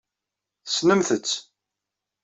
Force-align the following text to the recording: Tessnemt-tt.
Tessnemt-tt. 0.65 1.31